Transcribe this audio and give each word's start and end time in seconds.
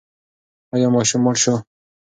ایا 0.73 0.87
ماشوم 0.95 1.21
مړ 1.25 1.35
شو؟ 1.41 1.55